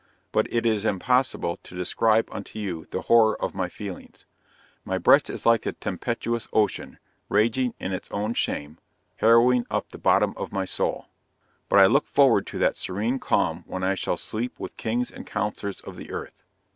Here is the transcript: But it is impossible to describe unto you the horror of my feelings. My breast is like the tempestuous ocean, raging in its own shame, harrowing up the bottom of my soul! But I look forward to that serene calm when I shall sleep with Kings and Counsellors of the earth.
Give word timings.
But 0.31 0.51
it 0.51 0.65
is 0.65 0.83
impossible 0.83 1.57
to 1.61 1.75
describe 1.77 2.27
unto 2.31 2.57
you 2.57 2.85
the 2.85 3.01
horror 3.01 3.39
of 3.39 3.53
my 3.53 3.69
feelings. 3.69 4.25
My 4.83 4.97
breast 4.97 5.29
is 5.29 5.45
like 5.45 5.61
the 5.61 5.73
tempestuous 5.73 6.47
ocean, 6.51 6.97
raging 7.29 7.75
in 7.79 7.93
its 7.93 8.09
own 8.09 8.33
shame, 8.33 8.79
harrowing 9.17 9.67
up 9.69 9.89
the 9.89 9.99
bottom 9.99 10.33
of 10.37 10.51
my 10.51 10.65
soul! 10.65 11.05
But 11.69 11.77
I 11.77 11.85
look 11.85 12.07
forward 12.07 12.47
to 12.47 12.57
that 12.57 12.77
serene 12.77 13.19
calm 13.19 13.63
when 13.67 13.83
I 13.83 13.93
shall 13.93 14.17
sleep 14.17 14.59
with 14.59 14.75
Kings 14.75 15.11
and 15.11 15.23
Counsellors 15.27 15.81
of 15.81 15.97
the 15.97 16.09
earth. 16.09 16.41